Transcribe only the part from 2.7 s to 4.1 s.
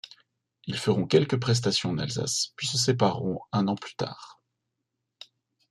séparerons un an plus